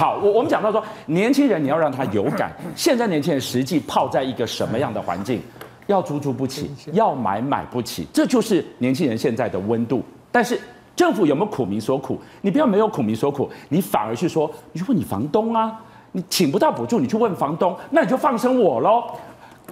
[0.00, 5.42] 好，我我们讲到说，年轻人你要让他有感，现在年轻人实际泡在一个什么样的环境？
[5.88, 10.02] 要租租不起，要买买不起，这就是年轻人现在的温度。
[10.32, 10.58] 但是
[10.96, 12.18] 政府有没有苦民所苦？
[12.40, 15.78] 你不要没有苦民所苦，你反而去说，你去问你房东啊，
[16.12, 19.04] 你请不到补助，你去问房东，那你就放生我喽。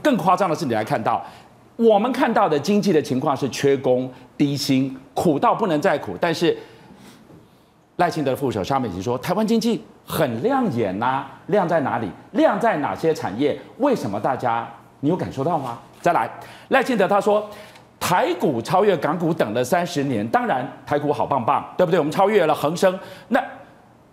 [0.02, 1.24] 更夸张的是，你来看到
[1.76, 6.14] 我们看到的经济的情况是缺工、低薪、苦到不能再苦。
[6.20, 6.54] 但是
[7.98, 12.08] 赖清德的副手萧美琪说，台湾经济很亮眼呐、亮在哪里？
[12.30, 13.58] 亮在哪些产业？
[13.78, 14.68] 为什么大家
[15.00, 15.76] 你有感受到吗？
[16.00, 16.30] 再来，
[16.68, 17.44] 赖清德他说，
[17.98, 21.98] 台股超越港股等了三十年，当然台股好棒棒，对不对？
[21.98, 22.96] 我们超越了恒生，
[23.26, 23.42] 那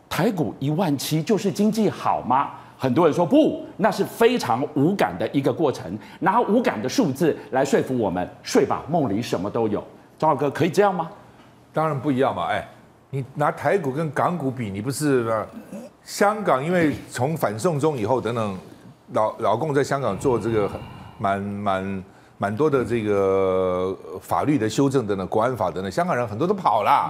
[0.09, 2.53] 台股一万七就是经济好吗？
[2.75, 9.83] 很多人说不，那是非常无感的一个过程，拿无感的数字来说服我们，睡吧，梦里什么都有。
[10.17, 11.07] 张浩哥可以这样吗？
[11.71, 12.67] 当然不一样嘛，哎，
[13.15, 15.25] 你拿台股跟港股比，你不是
[16.03, 16.61] 香港？
[16.61, 18.57] 因为从反送中以后等等，
[19.13, 20.69] 老老共在香港做这个。
[21.17, 22.03] 蛮蛮
[22.37, 27.09] 蛮多的这个法律的修正等等，国安法等等，香港人很多都跑了，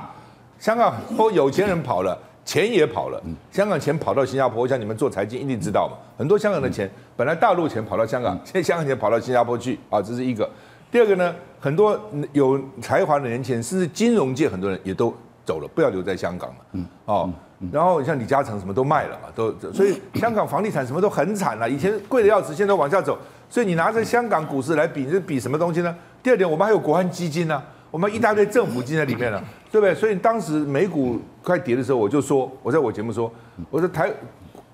[0.59, 3.19] 香港都有钱人跑了，钱也跑了，
[3.51, 10.47] 香港钱跑到新加坡，像你们做财经一定知道嘛，很多香港的钱本来大陆钱跑到香港，现在香港钱跑到新加坡去啊，这是一个。
[10.91, 11.99] 第二个呢，很多
[12.31, 15.11] 有才华的年轻人，甚至金融界很多人也都
[15.45, 17.29] 走了，不要留在香港了，嗯，哦。
[17.71, 23.17] 然后像李嘉诚什么都卖了嘛，都所以香港房地产什么都很惨了，以前贵的要死，现在往下走。
[23.49, 25.95] 所以你拿着香港股市来比，这比什么东西呢？
[26.21, 29.95] 第二点，我们还有国安基金呢，我们一大堆政府金在里面了，对不对？
[29.95, 33.31] 所以当时美股快跌的时候，我就说，我在我节目说，
[33.69, 34.11] 我说台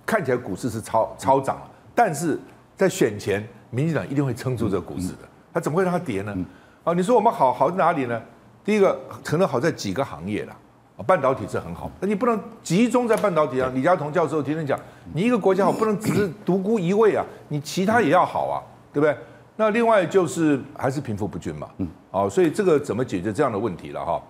[0.05, 2.37] 看起来股市是超超涨了，但是
[2.75, 6.35] 在选前，民进党一定会撑住这个股市的，他怎么会让它跌呢？
[6.83, 8.19] 啊，你说我们好好在哪里呢？
[8.65, 10.57] 第一个可能好在几个行业了。
[11.03, 13.71] 半导体是很好，那你不能集中在半导体啊。
[13.73, 14.79] 李嘉彤教授天天讲，
[15.13, 18.61] 你一个国家好，不能只是独孤一味啊，你其他也要好啊，
[18.93, 19.15] 对不对？
[19.55, 24.21] 那另外就是还是贫富不均嘛，嗯，哦，所以这个怎么解决这样的问题了哈？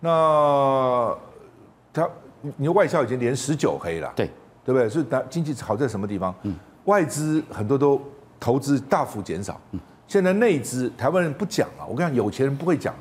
[0.00, 1.16] 那
[1.92, 2.08] 他，
[2.56, 4.26] 你的外销已经连十九黑了，对，
[4.64, 4.88] 对不对？
[4.88, 6.34] 所以经济好在什么地方？
[6.42, 6.54] 嗯，
[6.84, 8.00] 外资很多都
[8.38, 12.94] 投资大幅减少，嗯，现在内资台湾人不讲啊，我跟你讲，有钱人不会讲，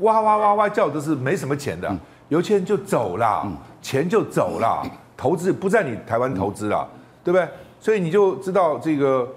[0.00, 1.88] 哇哇哇哇叫都是没什么钱的。
[1.88, 1.98] 嗯
[2.30, 3.46] 有钱人就走了，
[3.82, 4.82] 钱就走了，
[5.16, 6.88] 投资不在你台湾投资了，
[7.24, 7.46] 对不对？
[7.80, 9.28] 所以你就知道这个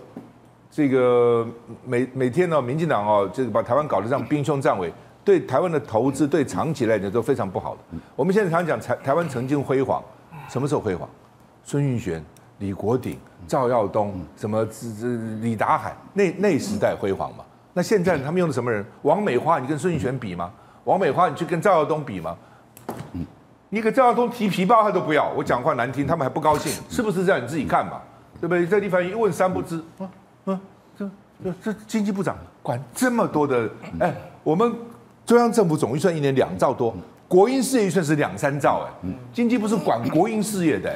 [0.69, 1.45] 这个
[1.83, 4.93] 每每天呢，民进党哦，这个把台湾搞得这样兵凶战危，
[5.25, 7.79] 对台湾的投资，对长期来讲都非常不好的。
[8.15, 10.03] 我们现在常讲台台湾曾经辉煌，
[10.47, 11.09] 什么时候辉煌？
[11.63, 12.23] 孙运璇、
[12.59, 13.17] 李国鼎、
[13.47, 15.07] 赵耀东，什么这这
[15.41, 17.43] 李达海那那时代辉煌嘛？
[17.73, 18.85] 那现在他们用的什么人？
[19.01, 20.51] 王美花，你跟孙运璇比吗？
[20.83, 22.37] 王美花，你去跟赵耀东比吗？
[23.73, 27.01] 嗯，你给赵耀东提皮包他都不要，我讲话难听，他们还不高兴，是。
[27.01, 27.43] 不是这样？
[27.43, 27.99] 你自己看嘛，
[28.39, 28.67] 对不对？
[28.67, 30.09] 这地方一问三不知，啊
[30.45, 30.59] 啊，
[30.95, 31.09] 这
[31.43, 32.37] 这这经济部长。
[32.61, 33.69] 管这么多的，
[33.99, 34.73] 哎，我们
[35.25, 36.95] 中央政府总预算一年两兆多，
[37.27, 40.95] 国营事业预算是两三兆，哎，经济部是管国营事业的，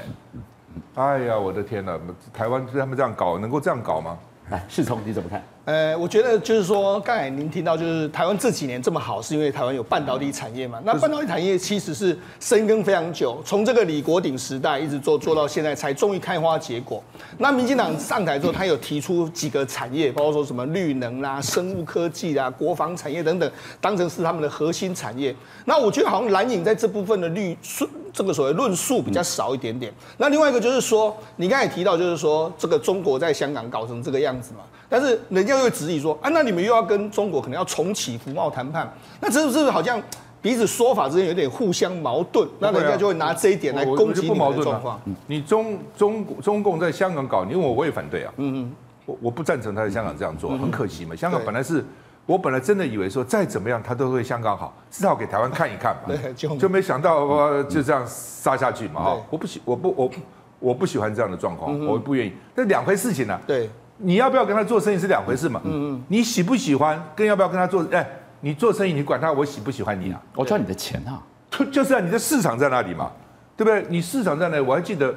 [0.95, 1.19] 哎。
[1.25, 1.99] 呀，我的天哪，
[2.33, 4.17] 台湾他们这样搞，能够这样搞吗？
[4.49, 5.43] 来，世聪你怎么看？
[5.67, 10.79] 呃，我觉得就是说，刚才您听到，就是台湾这几年这么好，是因为台湾有半导体产业嘛？
[10.85, 17.03] 那半导体产业其实是深耕非常久，从这个李国鼎时代一直做做到现在，才终于开花结果。
[17.37, 23.51] 那民进党上台之后，他有提出几个产业，包括说什么绿能啦、生物科技啦、国防产业等等，
[23.81, 25.35] 当成是他们的核心产业。
[25.65, 29.93] 那我觉得好像蓝影在这部分的绿述，这个所谓论述比较少一点点。
[30.15, 34.61] 那另外一个就是说，你刚才提到就是说，这个中国在香港搞成这个样子嘛？
[34.89, 40.01] 但是人家又会质疑说啊，那你们又要跟中国可能要重启服贸谈判，那这是不是好像
[40.41, 42.47] 彼此说法之间有点互相矛盾？
[42.59, 45.01] 那人家就会拿这一点来攻击你们的状况。
[45.25, 48.33] 你中中中共在香港搞，你问我我也反对啊。
[48.37, 48.75] 嗯嗯，
[49.05, 51.13] 我我不赞成他在香港这样做，很可惜嘛。
[51.15, 51.83] 香港本来是
[52.25, 56.03] 我本来真的以为说再怎么样他都会香港好，至少给台湾看一看嘛。
[56.15, 59.03] 对，就就没想到就这样杀下去嘛。
[59.03, 60.11] 哈，我不喜我不我
[60.59, 62.31] 我不喜欢这样的状况，我不愿意。
[62.55, 63.37] 这两回事情呢。
[63.45, 63.69] 对。
[63.97, 65.59] 你要不要跟他做生意是两回事嘛？
[65.65, 68.07] 嗯嗯，你喜不喜欢，跟要不要跟他做，哎，
[68.41, 70.21] 你做生意你管他我喜不喜欢你啊？
[70.35, 73.11] 我赚你的钱啊，就就是啊，你的市场在那里嘛？
[73.55, 73.85] 对不对？
[73.89, 74.61] 你市场在那里？
[74.61, 75.13] 我还记得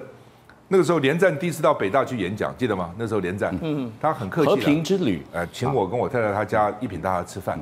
[0.68, 2.90] 那个时候连战第一次到北大去演讲，记得吗？
[2.96, 7.60] 那时候连战，嗯嗯，他很客气，和平之旅，呃，请我跟我太太他家一品大厦吃饭，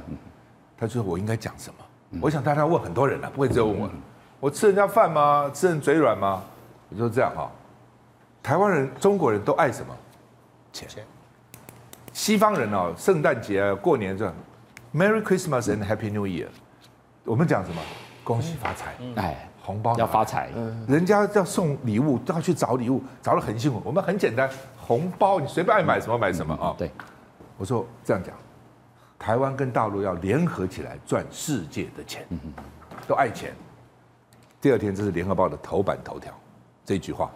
[0.79, 2.19] 他就说我应该讲什么？
[2.23, 3.91] 我想大家问很多人了，不会只有问我，
[4.41, 5.51] 我吃人家饭吗？
[5.53, 6.43] 吃人嘴软吗？
[6.91, 7.51] 我就这样哈，
[8.43, 9.95] 台湾人、中国人都爱什么？
[10.73, 10.89] 钱。
[12.13, 14.35] 西方人哦，圣诞节啊，过年这样
[14.95, 16.49] ，Merry Christmas and Happy New Year。
[17.25, 17.81] 我们讲什么？
[18.25, 20.51] 恭喜发财，哎，红包要发财，
[20.87, 23.81] 人家要送礼物都要去找礼物，找的很辛苦。
[23.85, 26.75] 我们很简单，红包你随便爱买什么买什么啊。
[26.77, 26.91] 对，
[27.57, 28.35] 我说这样讲，
[29.19, 32.27] 台湾跟大陆要联合起来赚世界的钱，
[33.07, 33.55] 都爱钱。
[34.61, 36.35] 第二天这是联合报的头版头条，
[36.85, 37.31] 这句话，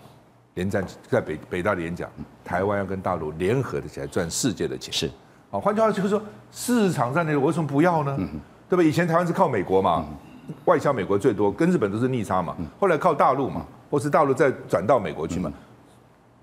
[0.54, 2.10] 连战在北北大的演讲，
[2.44, 4.92] 台湾要跟大陆联合的起来赚世界的钱。
[4.92, 5.06] 是，
[5.50, 6.20] 啊，换句话就是说，
[6.50, 8.16] 市场在那里，我为什么不要呢？
[8.68, 8.82] 对吧？
[8.82, 10.04] 以前台湾是靠美国嘛，
[10.66, 12.56] 外销美国最多，跟日本都是逆差嘛。
[12.78, 15.50] 后来靠大陆嘛，或是大陆再转到美国去嘛。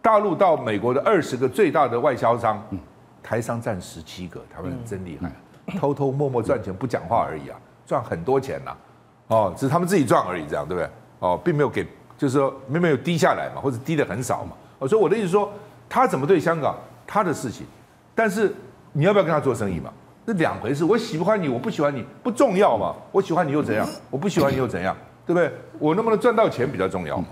[0.02, 2.64] 大陆到美国的二十个最大的外销商，
[3.22, 5.32] 台商占十七个，台湾人真厉害，
[5.78, 8.76] 偷偷摸摸赚钱不讲话而已啊，赚很多钱呐。
[9.28, 10.90] 哦，只是他们自己赚而已，这样对不对？
[11.20, 11.86] 哦，并没有给，
[12.20, 14.52] 就是说并没有低下来嘛，或者低的很少嘛。
[14.78, 15.50] 哦，所以我的意思说，
[15.88, 16.78] 他怎么对香港，
[17.08, 17.66] 他的事情，
[18.14, 18.54] 但是
[18.92, 19.90] 你要不要跟他做生意嘛？
[20.28, 20.84] 是两回事。
[20.84, 22.94] 我喜欢你，我不喜欢你不重要嘛。
[23.12, 23.88] 我喜欢你又怎样？
[24.12, 24.96] 我不喜欢你又怎样？
[25.26, 25.50] 对不对？
[25.80, 27.26] 我能不能赚到钱比较重要嘛。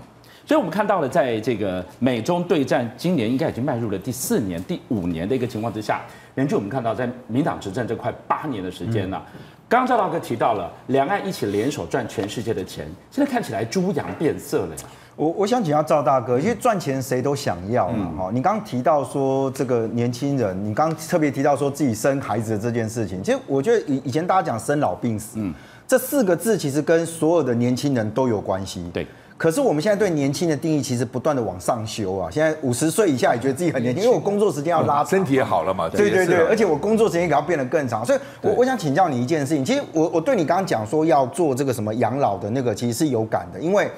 [0.46, 6.00] 所以我们看到了，在这个美中对战，今年应该已经迈入了第四年、第五年的一个情况之下，
[6.36, 9.22] 连续我们看到，在民党执政这快八年的时间了。
[9.26, 14.82] 刚刚赵大哥提到了两岸一起联手赚全世界的钱，现在看起来猪羊变色了呀。
[15.14, 18.30] 我我想请教赵大哥，因为赚钱谁都想要嘛哈。
[18.32, 25.52] 你刚刚提到说这个年轻人，你刚刚特别提到说自己生孩子的这件事情，其实我觉得以以前大家讲生老病死，嗯，
[25.86, 28.88] 这四个字其实跟所有的年轻人都有关系。
[28.94, 29.06] 对。
[29.38, 32.28] 可是我们现在对年轻的定义其实不断的往上修啊！
[32.28, 35.88] 现在五十岁以下也觉得自己很年轻，因为我工作时间要拉长，身体也好了嘛。
[35.88, 39.64] 对对对，而且我工作时间也要变得更长，所以我我想请教你一件事情。
[39.64, 43.88] 其实我我对你刚刚讲说要做这个什么养老的那个，其实是有感的，因为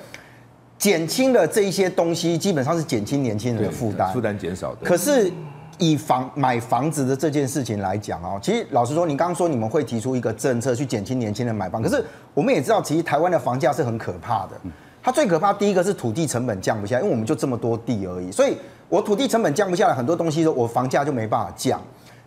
[0.76, 4.84] 减轻了这一些东西，基本上是减轻年轻人的负担，负担减少的。
[4.84, 5.32] 可是
[5.78, 12.04] 以房买房子的这件事情来讲啊，其实老实说，你刚刚说你们会提出一个政策去减轻年轻人买房，可是
[12.34, 14.50] 我们也知道，其实台湾的房价是很可怕的。
[15.02, 18.56] 它最可怕，第一个是土地成本降不下来，因为我们就这么多地而已，所以
[18.88, 21.80] 我土地成本降不下来，很多东西我房价就没办法降。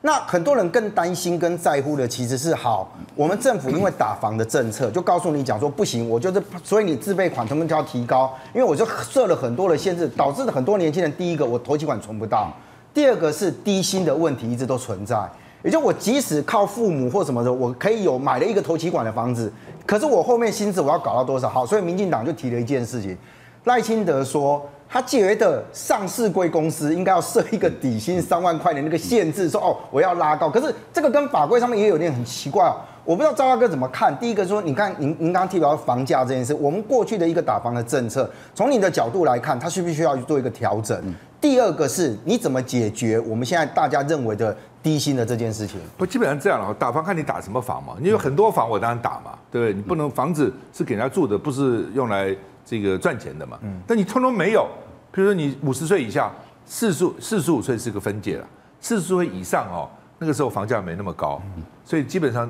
[0.06, 12.52] 那很多人更担心、更在乎的其实是，好，我们政府因为打房的政策，就告诉你讲说不行，我就是，所以你自备款成本就要提高，因为我就设了很多的限制，导致了很多年轻人，第一个我头期款存不到，
[12.94, 15.18] 第二个是低薪的问题一直都存在。
[15.64, 19.52] 也就我即使靠父母或什么的，我可以有买了一个投期款的房子，
[19.86, 21.48] 可是我后面薪资我要搞到多少？
[21.48, 23.18] 好，所以民进党就提了一件事情，
[23.64, 32.76] 赖清德说他觉得上市贵公司应该要设一个底薪三万块的那个限制，说哦我要拉高，可是这个跟法规上面也有点很奇怪哦。
[33.06, 34.16] 我不知道赵大哥怎么看？
[34.18, 41.02] 第一个说，你看您您刚刚提到房价这件事，我们过去的一个打房的政策，从你的角度来看，它需不需要去做一个调整？
[41.44, 45.78] 第二个是你怎么解决我们现在大家认为的低薪的这件事情？
[45.98, 46.74] 不，基本上这样了。
[46.76, 49.74] 打房看你打什么房嘛，你有很多房我当然打嘛，对不对？
[49.74, 53.60] 你不能房子是给人家住的，不是用来这个赚钱的嘛。
[53.62, 53.78] 嗯。
[53.86, 54.66] 但你通通没有，
[55.12, 56.32] 比如说你五十岁以下，
[56.66, 58.48] 四十四十五岁是个分界了，
[58.80, 61.42] 四十岁以上哦，那个时候房价没那么高，
[61.84, 62.50] 所以基本上。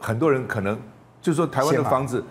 [0.00, 0.78] 很多人可能
[1.22, 2.22] 就是说，台湾的房子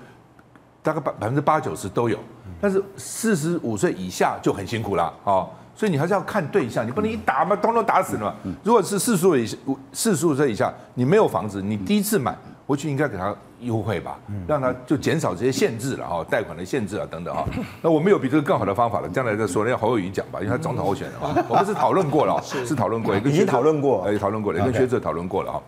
[0.83, 2.19] 大概百百分之八九十都有，
[2.63, 5.43] 但是四十五岁以下就很辛苦了啊，
[5.75, 8.35] 所以你还是要看对象，你不能一打嘛，通通打死了嘛。
[8.63, 9.45] 如果是四十五以
[9.91, 12.33] 四十五岁以下，你没有房子，你第一次买，
[12.65, 14.17] 回去应该给他优惠吧，
[14.47, 17.43] 让他就减少这些限制了哈，贷款的限制啊等等啊。
[17.81, 25.61] 那我们有比这个更好的方法了，将来再说，让侯友谊讲吧，因为他总统候选人啊，我们是讨论过了， 是讨论过，已经讨论过，哎，讨论过了，跟学者讨论过了哈。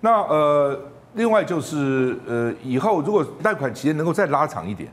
[0.00, 0.80] 那呃。
[1.14, 4.92] 另外就是，呃，以后如果贷款期间能够再拉长一点，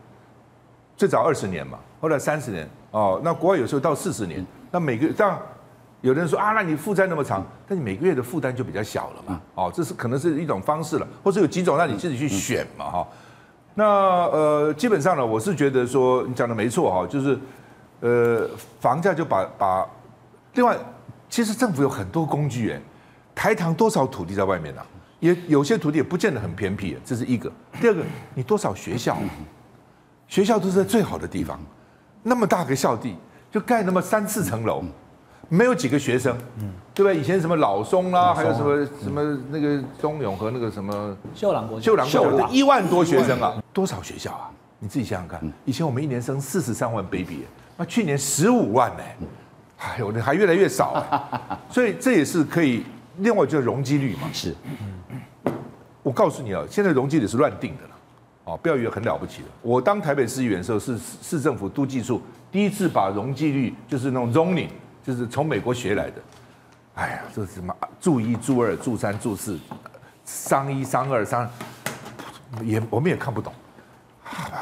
[0.97, 5.37] 最早二十年嘛，后来三十年，哦，那国外有时候到四十年，那每个这样，
[6.01, 13.07] 有人说啊，那你负债那么长，但你每个月的负担就比较小了嘛，哦，这是可能是一种方式了，或者有几种让你自己去选嘛，哈。
[13.73, 17.37] 那呃，基本上呢，我是觉得说你讲的没错哈，就是，
[17.99, 18.49] 呃，
[18.79, 19.85] 房价就把把，
[20.53, 20.77] 另外，
[21.29, 22.81] 其实政府有很多工具哎，
[23.35, 24.81] 台糖多少土地在外面呢？
[25.19, 27.51] 也有些土地也不见得很偏僻，这是一个。
[27.81, 28.01] 第二个，
[28.33, 29.17] 你多少学校？
[30.27, 31.60] 学校都是在最好的地方，
[32.24, 33.15] 那么大个校地，
[33.51, 34.84] 就盖那么三四层楼，
[35.50, 36.72] 没有几个学生，嗯。
[36.96, 37.20] 对不对？
[37.20, 44.50] 以前什么老松啦，还有什么什么那个中永和那个什么秀朗国秀朗国小，一万多学生啊，多少学校啊？
[44.79, 49.03] 你自己想想看，以前我们一年生四十三万 baby，那去年十五万呢，
[49.79, 51.03] 哎呦，还越来越少，
[51.70, 52.86] 所以这也是可以。
[53.17, 54.55] 另外就是容积率嘛，是。
[56.01, 57.94] 我告诉你啊，现在容积率是乱定的了，
[58.45, 59.47] 哦，不要以为很了不起的。
[59.61, 62.21] 我当台北市议员的时候，是市政府都计处
[62.51, 64.69] 第一次把容积率，就是那种 zoning，
[65.03, 66.21] 就是从美国学来的。
[66.93, 67.75] 哎呀，这是什么？
[67.99, 69.59] 住一、住二、住三、住四，
[70.23, 71.49] 商一、商二、商，
[72.63, 73.51] 也我们也看不懂。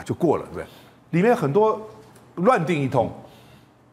[0.04, 0.66] 就过了，对不对？
[1.12, 1.80] 里面很多
[2.36, 3.12] 乱定一通，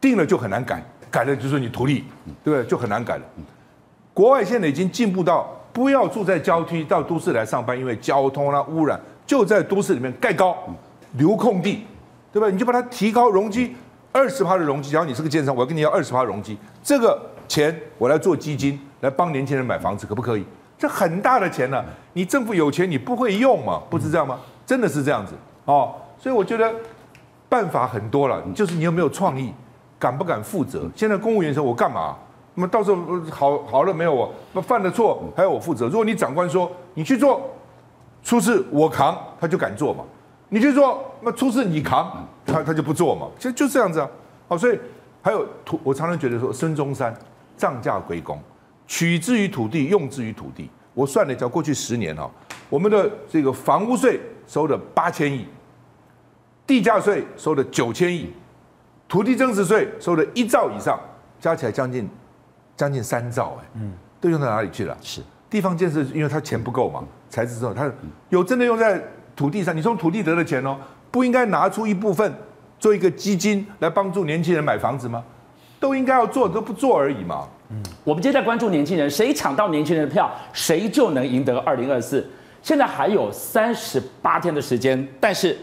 [0.00, 2.04] 定了就很难改，改了就说你图利，
[2.42, 2.64] 对不对？
[2.64, 3.24] 就很难改了。
[4.14, 10.56] 国外现在已经进步到不要住在郊区，到都市来上班，因为交通啊污染，就在都市里面盖高，
[11.12, 11.84] 留空地，
[12.32, 12.48] 对吧？
[12.50, 13.74] 你就把它提高容积
[14.12, 20.44] 二十趴的容积，假如你是个建商，我要跟你要二十趴容积，这个钱我来做基金，来帮年轻人买房子，可不可以？
[20.78, 21.84] 这很大的钱呢、
[22.14, 23.82] 你政府有钱你不会用吗？
[23.90, 24.38] 不是这样吗？
[24.64, 25.34] 真的是这样子
[25.66, 25.94] 哦。
[26.18, 26.72] 所以我觉得
[27.48, 29.52] 办法很多了，就是你有没有创意，
[29.98, 30.88] 敢不敢负责？
[30.96, 32.16] 现在公务员说，我干嘛？
[32.54, 32.98] 那么到时候
[33.30, 34.32] 好好了没有我？
[34.52, 35.86] 那犯了错还要我负责？
[35.86, 37.48] 如果你长官说你去做，
[38.22, 40.04] 出事我扛，他就敢做嘛。
[40.48, 43.28] 你就说，那出事你扛，他他就不做嘛。
[43.38, 44.08] 其实就这样子啊。
[44.48, 44.78] 好，所以
[45.22, 47.14] 还有土，我常常觉得说孙中山
[47.56, 48.40] 涨价归公。
[48.86, 50.68] 取之于土地，用之于土地。
[50.92, 52.28] 我算了一下，过去十年哈，
[52.68, 55.46] 我们的这个房屋税收了八千亿，
[56.66, 58.28] 地价税收了九千亿，
[59.08, 60.98] 土地增值税收了一兆以上，
[61.38, 62.10] 加起来将近
[62.76, 64.96] 将近三兆哎，嗯，都用到哪里去了？
[65.00, 67.90] 是地方建设，因为他钱不够嘛，财政之后他
[68.28, 69.02] 有真的用在
[69.34, 70.76] 土地上，你从土地得的钱哦，
[71.10, 72.30] 不应该拿出一部分
[72.78, 75.24] 做一个基金来帮助年轻人买房子吗？
[75.78, 77.48] 都应该要做，都不做而已嘛。
[77.70, 82.28] 嗯，我们今天在关注年轻人，谁抢到年轻人的票，谁就能赢得二零二四。
[82.60, 85.56] 现在还有三十八天的时间，但是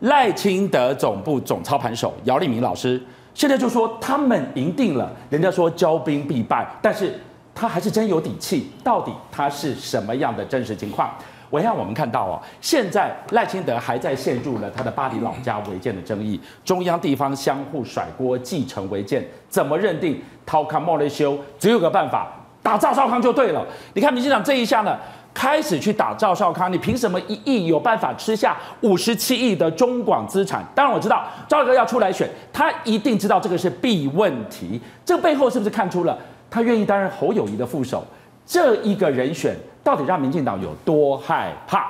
[0.00, 3.02] 赖清德总部总操盘手姚立明老师
[3.34, 7.18] 现在就说他们赢定了，人家说骄兵必败，但是
[7.56, 8.70] 他还是真有底气。
[8.84, 11.10] 到底他是什么样的真实情况？
[11.48, 20.20] 我让我们看到哦，现在赖清德还在陷入了他的巴黎老家违建的争议，中央地方相互甩锅，继承违建，怎么认定？
[20.44, 22.28] 掏康莫雷修，只有个办法，
[22.64, 23.64] 打赵少康就对了。
[23.94, 24.98] 你看民进党这一下呢，
[25.32, 30.64] 开始去打赵少康，你凭什么一亿有办法吃下五十七亿的中广资产？
[30.74, 34.80] 当然我知道赵哥要出来选，他一定知道这个是弊问题。
[35.04, 36.18] 这背后是不是看出了
[36.50, 38.04] 他愿意担任侯友宜的副手？
[38.46, 39.56] 这一个人选。
[39.86, 41.88] 到底让民进党有多害怕？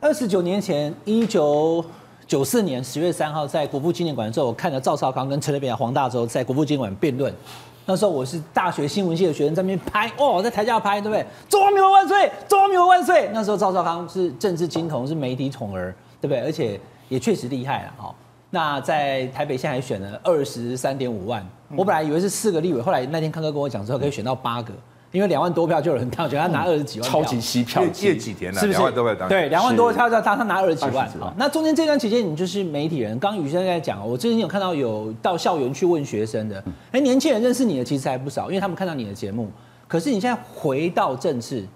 [0.00, 1.82] 二十九年前，一九
[2.26, 7.34] 九四年十月三号，在国父纪念馆的时候，我看着赵少康跟陈水扁、黄大洲在国父纪念馆辩论。
[7.86, 11.24] 那时候我是大学新闻系的学生，在那边拍哦，在台下拍，对不对？
[11.48, 12.30] 中华民国万岁！
[12.46, 13.30] 中华民国万岁！
[13.32, 16.40] 那时候赵少康是政治金童，是媒体宠儿，对不对？
[16.42, 16.78] 而且
[17.08, 18.14] 也确实厉害了哈。
[18.56, 21.46] 那在台北县还选了二十三点五万，
[21.76, 24.72] 我本来以为是四个立委，后来那天康哥跟我讲之后，可以选到八个。
[25.12, 28.78] 因为两万多票就有人当，觉得他拿二十几万票，超级吸票，借几天了，是不是？
[28.78, 31.06] 两万多票当对，两万多票他他他拿二十几万。
[31.20, 33.18] 好，那中间这段期间，你就是媒体人。
[33.18, 39.50] 刚宇轩在讲，我最近有看到有到校园去问学生的，哎，年轻人认识你的其实还不少，因为他们看到你的节目。
[39.86, 41.66] 可是你现在回到政治，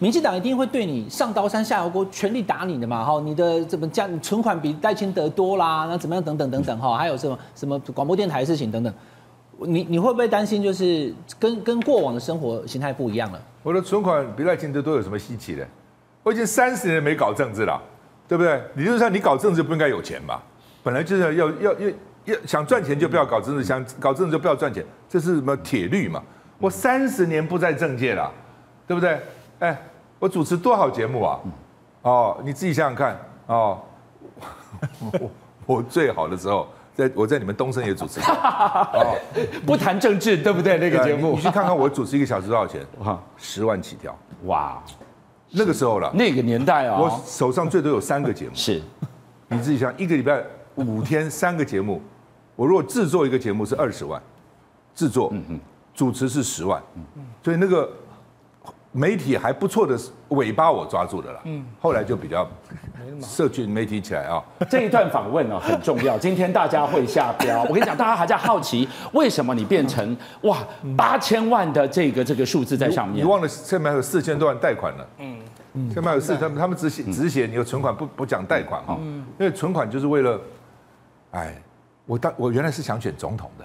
[0.00, 3.04] 民进党一定会对你上刀山下油锅，全力打你的嘛？
[3.04, 4.20] 哈，你的怎么讲？
[4.20, 5.86] 存款比赖清德多啦？
[5.88, 6.22] 那怎么样？
[6.22, 8.92] 等等等等哈，还有什么什么广播电台事情等等。
[9.60, 13.40] 你你会不会担心，就是跟跟过往的生活形态不一样了？
[13.62, 15.64] 我的存款比赖清德都有什么稀奇的？
[16.24, 17.80] 我已经三十年没搞政治了，
[18.26, 18.60] 对不对？
[18.74, 20.42] 理论上你搞政治不应该有钱吧？
[20.82, 21.90] 本来就是要要要，
[22.24, 26.20] 要想赚钱就不要搞政治，想搞政治就不要赚钱，这是什么铁律嘛？
[26.58, 28.28] 我三十年不在政界了，
[28.88, 29.20] 对不对？
[29.64, 29.82] 哎，
[30.18, 31.40] 我主持多少节目啊？
[32.02, 33.18] 哦，你自己想想看。
[33.46, 33.80] 哦，
[35.00, 35.30] 我
[35.76, 36.68] 我最好的时候。
[36.96, 38.20] 在我在你们东森也主持。
[38.20, 38.28] 过，
[38.94, 39.16] 哦，
[39.66, 40.78] 不谈政治，对不对？
[40.78, 42.86] 那个节目，你去看看我主持一个小时多少钱？
[43.00, 44.80] 哇，十万起跳，哇，
[45.50, 48.80] 那个时候了，那个年代啊，我手上最多有三个节目，是，
[49.48, 50.40] 你自己想，一个礼拜
[50.76, 52.00] 五天三个节目，
[52.54, 54.22] 我如果制作一个节目是二十万，
[54.94, 55.60] 制作，嗯嗯，
[55.94, 57.02] 主持是十万，嗯，
[57.42, 57.90] 所以那个。
[58.96, 59.98] 媒体还不错的
[60.28, 62.48] 尾巴我抓住的了，嗯，后来就比较
[63.20, 64.40] 社群媒体起来啊。
[64.70, 67.62] 这一段访问呢很重要，今天大家会下标。
[67.68, 70.58] 我跟你讲，大家还在好奇为什么你变成哇
[70.96, 73.24] 八千万的这个这个数字在上面？
[73.24, 75.38] 你忘了现在还有四千多万贷款了，嗯。
[75.72, 80.40] 嗯，现在还有四他们他们只写只写你有存款不不讲贷款哈，因为存款就是为了，
[81.32, 81.60] 哎，
[82.06, 83.64] 我当我原来是想选总统的。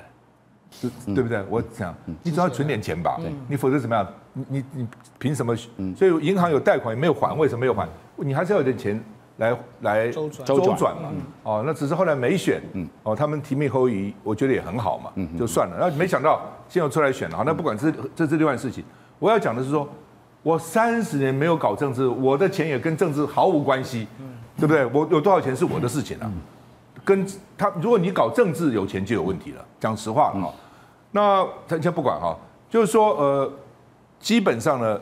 [1.14, 1.44] 对不对？
[1.50, 1.94] 我想，
[2.24, 4.08] 你总要存点钱吧，你否则怎么样？
[4.34, 5.56] 你你你凭什么？
[5.96, 7.88] 所以银行有贷款也没有还，为什么没有还？
[8.18, 9.04] 你还是要有点钱
[9.38, 11.10] 来来周转周转嘛。
[11.44, 12.62] 哦，那只是后来没选。
[13.04, 15.78] 哦，他们提名侯友，我觉得也很好嘛，就算了。
[15.78, 17.44] 然后没想到现在出来选了。
[17.46, 18.84] 那不管是这是另外事情，
[19.18, 19.88] 我要讲的是说，
[20.44, 24.08] 我三十年没有搞政治，我的钱也跟政治毫无关系，
[24.58, 24.86] 对不对？
[24.86, 26.32] 我有多少钱是我的事情啊。
[27.06, 27.26] 跟
[27.58, 29.66] 他，如果你搞政治有钱就有问题了。
[29.80, 30.54] 讲实话哈，
[31.12, 32.38] 那咱先不管哈，
[32.70, 33.52] 就是说呃，
[34.20, 35.00] 基本上呢，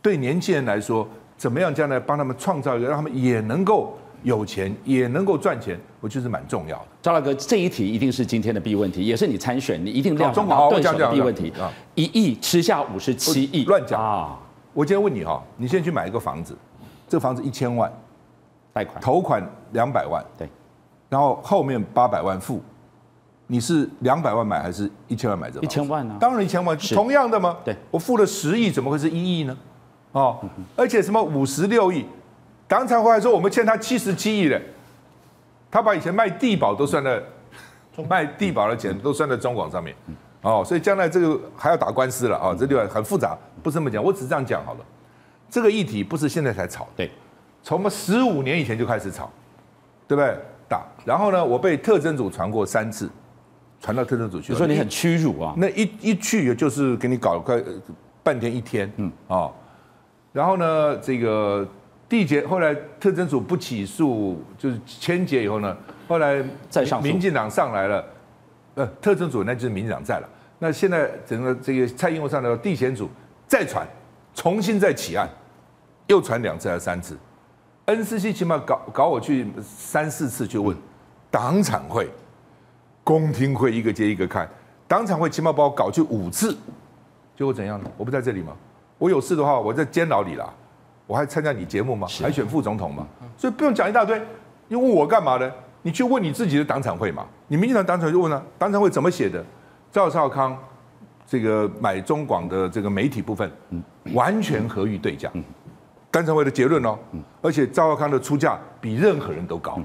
[0.00, 1.06] 对年轻人来说，
[1.36, 6.84] 怎么样将来帮他们创造一个，让他们也能够有钱也能够赚钱，我觉得是蛮重要的。
[7.02, 11.72] 赵大哥，这一题一定是今天的必问题，也是你参选你一定料中想到对手的必问题啊。
[11.94, 14.38] 一亿吃下五十七亿，乱讲啊！
[14.74, 16.56] 我今天问你哈，你先去买一个房子，
[17.08, 17.92] 这个房子一千万，
[18.72, 20.48] 贷款头款两百万，对，
[21.08, 22.62] 然后后面八百万付，
[23.50, 25.64] 你是两百万买还是一千万买这个？
[25.64, 26.16] 一千万啊。
[26.20, 27.56] 当然一千万，同样的吗？
[27.64, 29.56] 对，我付了十亿，怎么会是一亿呢？
[30.12, 30.38] 哦，
[30.76, 32.04] 而且什么五十六亿，
[32.68, 34.62] 刚才回来说我们欠他七十七亿嘞，
[35.70, 37.22] 他把以前卖地保都算在
[38.08, 39.96] 卖地保的钱都算在中广上面，
[40.42, 44.80] 哦，所以将来这个还要打官司了啊，这地方很复杂，不是这么讲，我只是这样讲好了。
[45.50, 47.10] 这个议题不是现在才炒，对，
[47.62, 49.30] 从我们十五年以前就开始炒，
[50.06, 50.36] 对不对？
[50.68, 53.08] 打，然后呢，我被特征组传过三次，
[53.80, 54.58] 传到特侦组去了。
[54.58, 55.54] 你说你很屈辱啊？
[55.56, 57.62] 那一一去也就是给你搞快
[58.22, 59.52] 半天一天，嗯哦，
[60.32, 61.66] 然后呢，这个
[62.08, 68.04] 缔结后来特侦组不起诉，就是签结以后呢，后来再上民进党上来了，
[68.74, 70.28] 呃，特侦组那就是民进党在了。
[70.58, 73.08] 那现在整个这个蔡英文上来了，地检组
[73.46, 73.86] 再传，
[74.34, 75.28] 重新再起案，
[76.08, 77.16] 又传两次还是三次
[77.86, 80.76] ？NCC 起码搞搞我去三四次去问
[81.30, 82.10] 党产会。
[83.08, 84.46] 公听会一个接一个看，
[84.86, 86.54] 党产会起码把我搞去五次，
[87.34, 87.90] 结果怎样呢？
[87.96, 88.52] 我不在这里吗？
[88.98, 90.52] 我有事的话，我在监牢里啦，
[91.06, 92.06] 我还参加你节目吗？
[92.20, 93.06] 还选副总统吗？
[93.34, 94.20] 所以不用讲一大堆，
[94.66, 95.50] 你问我干嘛呢？
[95.80, 97.24] 你去问你自己的党产会嘛。
[97.46, 99.42] 你民进党党产会就问了，党产会怎么写的？
[99.90, 100.54] 赵少康
[101.26, 103.50] 这个买中广的这个媒体部分，
[104.12, 105.32] 完全合于对价。
[106.10, 106.98] 党产会的结论哦，
[107.40, 109.78] 而且赵少康的出价比任何人都高，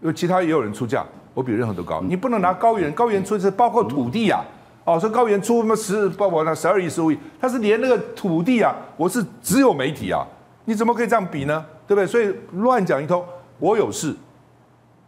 [0.00, 1.04] 因为其他也有人出价。
[1.34, 4.42] 我比任何都高，你不能拿高原，高原村是包括土地呀、
[4.84, 10.26] 啊，哦，说高原出什么十，包括那十二亿、十五亿，他是连那个土地啊，我是只有媒体啊，
[10.64, 11.64] 你怎么可以这样比呢？
[11.86, 12.06] 对不对？
[12.06, 13.24] 所以乱讲一通，
[13.58, 14.14] 我有事，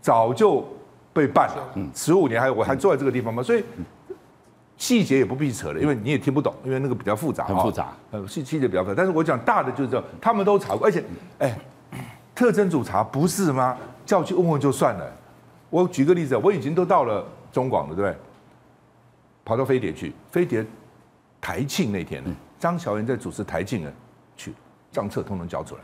[0.01, 0.67] 早就
[1.13, 3.43] 被办了，十五年还我还坐在这个地方吗？
[3.43, 3.63] 所以
[4.77, 8.95] 细节也不必扯了，因为你也听不懂，因为那个比较复杂，很复杂，呃，细细节比较复杂。
[8.97, 11.05] 但是我讲大的就是这样，他们都查过，而且，
[11.39, 11.57] 哎，
[12.35, 13.77] 特征组查不是吗？
[14.05, 15.13] 叫去问问就算了。
[15.75, 18.17] 我举个例子，我已经都到了中广了，对不对？
[19.45, 20.65] 跑到飞碟去，飞碟
[21.41, 22.23] 台庆那天，
[22.61, 23.93] 张小燕在主持台庆呢，
[24.37, 24.55] 去
[24.93, 25.81] 账册通通交出来，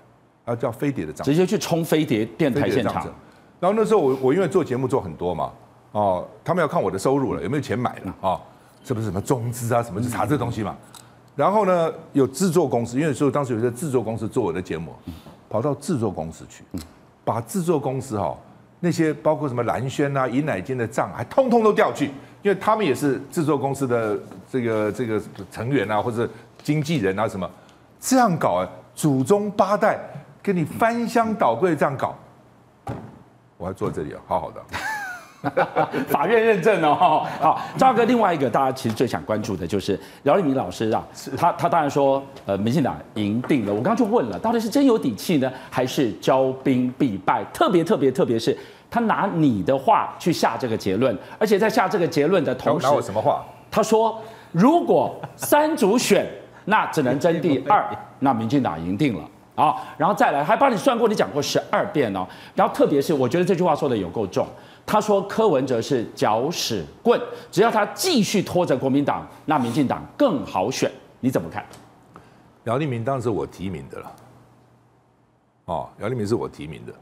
[0.46, 3.04] 要叫飞碟的账，直接去冲飞碟电台现场。
[3.58, 5.52] 然后那时候我我因为做节目做很多嘛，
[5.90, 8.40] 哦，他们要看我的收入了，有没有钱买了啊、哦？
[8.84, 10.76] 是不是什么中资啊什么就查这东西嘛？
[11.34, 14.94] 然后呢，有制作公司，因为说当时有些制作公司做我的节目，
[15.48, 16.62] 跑到制作公司去，
[17.24, 18.38] 把制作公司哈、哦。
[18.80, 22.06] 那些包括什么蓝轩啊、尹乃金的账，还通通都调去，
[22.42, 24.18] 因为他们也是制作公司的
[24.50, 26.28] 这个这个成员啊，或者
[26.62, 27.48] 经纪人啊什么，
[28.00, 29.98] 这样搞啊，祖宗八代
[30.42, 32.16] 跟你翻箱倒柜这样搞，
[33.58, 34.62] 我还坐这里啊，好好的。
[36.08, 41.02] 法院认证哦，好，赵哥，另外一个大家其实最想关注的就是饶立民老师啊，
[41.36, 43.72] 他他当然说，呃，民进党赢定了。
[43.72, 47.42] 我刚刚就问了，到底是真有底气呢，还是骄兵必败？
[47.52, 48.56] 特别特别特别是
[48.90, 53.42] 他拿你的话去下这个结论，而且在下这个结论的同时，拿我什么话？
[53.70, 54.20] 他说，
[54.52, 56.26] 如果三组选，
[56.66, 57.82] 那只能争第 二，
[58.18, 59.24] 那民进党赢定了
[59.54, 59.74] 啊。
[59.96, 62.26] 然后再来，还帮你算过，你讲过十二遍哦。
[62.54, 64.46] 然后特别是，我觉得这句话说的有够重。
[64.84, 70.90] 他说柯文哲是搅屎棍，只要他继续拖着国民党，那民进党更好选。
[71.20, 71.64] 你怎么看？
[72.64, 74.12] 姚立明当时我提名的了，
[75.64, 76.92] 哦，姚立明是我提名的，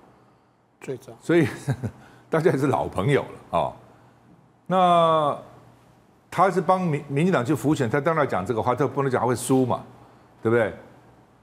[0.80, 1.48] 最早，所以
[2.30, 3.72] 大家也是老朋友了啊、哦。
[4.66, 5.38] 那
[6.30, 9.82] 他是帮民民进党去辅选，他当然讲这个话，他不能讲他会输嘛，
[10.42, 10.72] 对不对？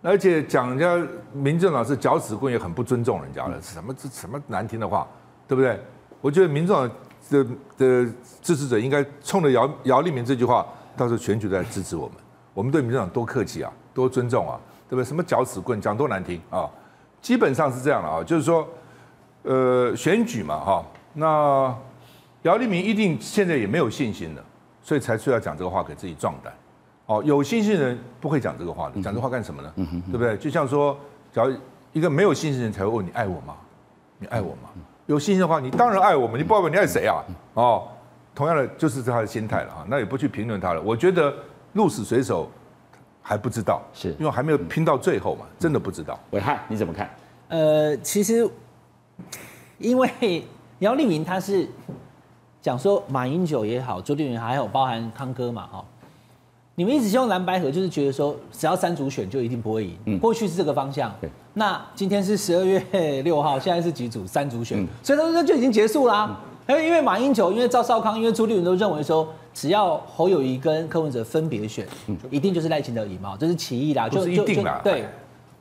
[0.02, 5.08] 而且讲人家民进党是搅屎棍，也很不尊重人家了，什么这什么难听的话，
[5.48, 5.80] 对不对？
[6.26, 6.90] 我觉得民众
[7.30, 7.46] 的
[7.78, 8.12] 的
[8.42, 10.66] 支持者应该冲着姚姚立明这句话，
[10.98, 12.16] 到时候选举都来支持我们。
[12.52, 14.60] 我们对民众党多客气啊，多尊重啊，
[14.90, 15.06] 对不对？
[15.06, 16.68] 什么搅屎棍讲多难听啊！
[17.22, 18.68] 基本上是这样的啊，就是说，
[19.44, 20.84] 呃，选举嘛哈，
[21.14, 21.78] 那
[22.42, 24.44] 姚立明一定现在也没有信心了，
[24.82, 26.52] 所以才需要讲这个话给自己壮胆。
[27.06, 29.72] 哦，有信心的人不会讲这个话的，讲这话干什么呢？
[29.76, 30.36] 对不对？
[30.38, 30.98] 就像说，
[31.32, 31.56] 假如
[31.94, 33.56] 一个没有信心的人才会问你爱我吗？
[34.18, 34.72] 你爱我吗？
[35.08, 37.24] 有信心的话，你当然爱我们，你不爱我，你爱谁啊？
[37.54, 37.88] 哦，
[38.34, 40.82] 同样的就是他的心态了啊，那也不去评论他了。
[40.82, 41.34] 我觉得
[41.74, 42.50] 鹿死谁手
[43.22, 46.20] 还不知道，是因为还没有拼到最后嘛，真的不知道。
[46.32, 47.10] 伟汉你怎么看？
[47.50, 48.50] 呃，其实
[49.78, 50.44] 因为
[50.80, 51.68] 姚立明他是
[52.62, 55.86] 讲说马英九也好，朱立伦还有包含康哥嘛，哈，
[56.78, 59.98] 你们一直希望蓝白合，就是觉得说只要三组选就一定不会赢。
[60.06, 61.10] 嗯，过去是这个方向。
[61.22, 62.80] 对，那今天是十二月
[63.24, 64.28] 六号，现在是几组？
[64.28, 66.38] 三组选，嗯、所以他说就已经结束啦。
[66.68, 74.82] 因为因为马英九、因为赵少康、因为朱立伦都认为说，只要侯友谊跟柯文哲分别选，嗯，一定就是赖清德赢嘛，这是其一啦，就是一定啦。
[74.84, 75.06] 对，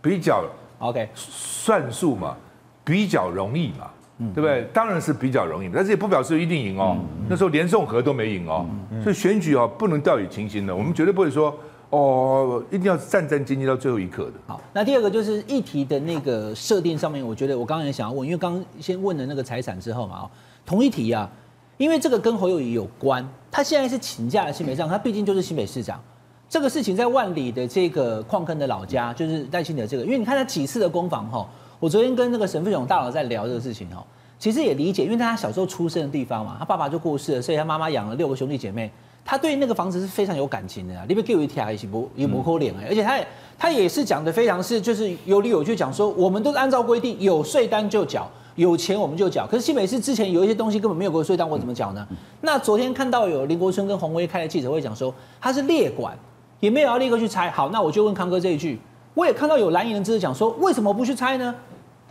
[0.02, 0.42] 比较
[0.80, 2.34] OK 算数嘛，
[2.82, 3.88] 比较容易嘛。
[4.18, 4.64] 嗯，对不对？
[4.72, 6.96] 当然是比较容易，但是也不表示一定赢哦。
[7.28, 8.64] 那时候连宋和都没赢哦，
[9.02, 10.74] 所以选举哦不能掉以轻心的。
[10.74, 11.52] 我们绝对不会说
[11.90, 14.32] 哦，一定要战战兢兢到最后一刻的。
[14.46, 20.30] 好，那第二个就是议题的那个设定上面，我觉得我刚刚也想要问，因为刚刚先问了那个财产之后嘛，哦，
[20.64, 21.28] 同一题啊，
[21.76, 26.00] 因为这个跟侯友宜有关，他现在是请假的新北市长，他毕竟就是新北市长，
[26.48, 31.44] 这个事情在万里的这个矿坑的老家，就是赖清德这个，因为你看他几次的攻防哈。
[31.80, 34.02] 我昨天跟那个沈富雄大佬在聊这个事情哦，
[34.38, 38.90] 其实也理解，因为他小时候出生的地方嘛，他爸爸就过世了，所以他妈妈养了六个兄弟姐妹，
[39.24, 41.04] 他对那个房子是非常有感情的啊。
[41.08, 43.26] 你别给我一条，也是不也不扣脸哎，而且他也
[43.58, 49.46] 他也是讲的非常是就是有理有据讲说，我们都是按照规定有税单就缴，有钱我们就缴。
[49.46, 52.06] 可是新北市之前有一些东西根本没有给税单，我怎么缴呢？
[52.40, 56.16] 那昨天看到有林国春跟洪威开的记者会讲说，他是列管，
[56.60, 57.50] 也没有要立刻去拆。
[57.50, 58.78] 好，那我就问康哥这一句，
[59.14, 61.54] 我也看到有蓝营人支持讲说，为什么不去拆呢？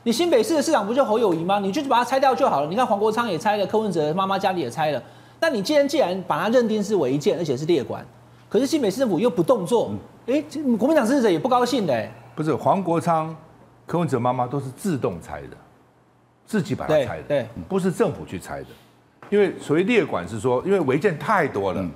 [0.04, 1.60] 你新北市的市长不就侯友谊吗？
[1.60, 2.68] 你就把它拆掉就好了。
[2.68, 5.02] 你看黄国昌也拆了，柯文哲妈妈家里也拆了。
[5.39, 8.06] 那你既然既然把它认定是违建，而且是列管，
[8.50, 9.92] 可是新北市政府又不动作，
[10.28, 12.12] 哎、嗯，国民党支持者也不高兴的、欸。
[12.36, 13.36] 不是黄国昌、
[13.86, 15.58] 柯文哲妈妈都是自动拆的，
[16.46, 18.68] 自己把它拆的，对，不是政府去拆的。
[19.30, 21.82] 因为所谓列管是说，因为违建太多了。
[21.82, 21.92] 嗯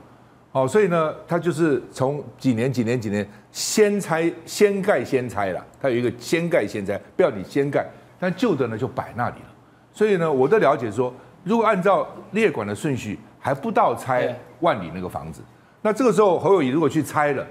[0.51, 5.63] 哦，所以呢，他就是从几年、几年、几年先拆、先盖、先拆了。
[5.79, 7.85] 他有一个先盖先拆，不要你先盖，
[8.19, 9.45] 但旧的呢就摆那里了。
[9.93, 15.41] 所以呢，我的了解说，如果按照列管的顺序，还不到拆万里那个房子，
[15.81, 17.45] 那这个时候侯友谊如果去拆了，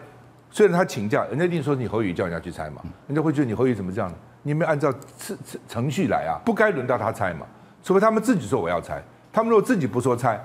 [0.51, 4.17] 虽然他请假，人家一定说你侯友谊叫人家去拆嘛，人家会觉得你侯友谊怎么这样呢？
[4.43, 7.47] 你没有按照程程序来啊，不该轮到他拆嘛，
[7.83, 10.41] 除非他们自己说我要拆，他们如果自己不说拆，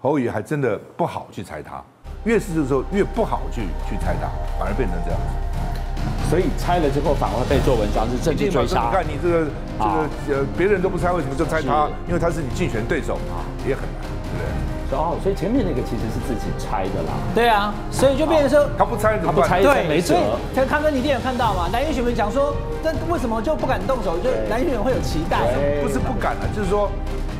[0.00, 1.82] 侯友谊还真的不好去拆他。
[2.24, 8.88] 越是的时候越不好去去拆它，反而变成这样子，所以拆了之后反而会被做文章，是政治追杀。
[8.88, 9.46] 你看你这个
[9.78, 11.88] 这个呃别人都不拆，为什么就拆他？
[12.08, 14.48] 因为他是你竞选对手啊，也很难，对不对？
[14.94, 17.12] 哦，所以前面那个其实是自己拆的啦。
[17.34, 20.14] 对啊，所以就变成说他不拆，他不拆，对，没辙。
[20.54, 21.68] 所以康哥，你一定有看到嘛？
[21.72, 24.16] 蓝营选民讲说，那为什么就不敢动手？
[24.18, 25.40] 就蓝营选民会有期待，
[25.82, 26.88] 不是不敢了，就是说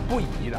[0.08, 0.58] 不宜了。